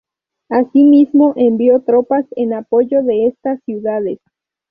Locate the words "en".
2.35-2.53